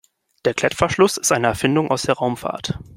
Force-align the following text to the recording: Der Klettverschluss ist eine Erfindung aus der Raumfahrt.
Der 0.45 0.55
Klettverschluss 0.55 1.17
ist 1.17 1.31
eine 1.31 1.45
Erfindung 1.45 1.91
aus 1.91 2.01
der 2.01 2.15
Raumfahrt. 2.15 2.79